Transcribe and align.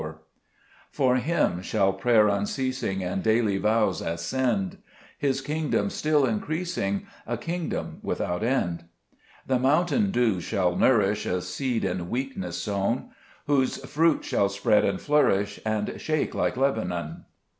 4i 0.01 0.07
Zfte 0.07 0.09
Mcdt 0.09 0.15
Cburcb 0.17 0.17
Ib^mns* 0.17 0.23
4 0.89 0.89
For 0.89 1.15
Him 1.17 1.61
shall 1.61 1.93
prayer 1.93 2.27
unceasing 2.27 3.03
And 3.03 3.21
daily 3.21 3.57
vows 3.59 4.01
ascend; 4.01 4.77
His 5.19 5.41
kingdom 5.41 5.89
still 5.91 6.25
increasing, 6.25 7.05
A 7.27 7.37
kingdom 7.37 7.99
without 8.01 8.41
end: 8.43 8.85
The 9.45 9.59
mountain 9.59 10.09
dews 10.09 10.43
shall 10.43 10.75
nourish 10.75 11.27
A 11.27 11.39
seed 11.39 11.85
in 11.85 12.09
weakness 12.09 12.57
sown, 12.63 13.11
Whose 13.45 13.77
fruit 13.85 14.25
shall 14.25 14.49
spread 14.49 14.83
and 14.83 14.99
flourish, 14.99 15.59
And 15.63 16.01
shake 16.01 16.33
like 16.33 16.57
Lebanon. 16.57 17.25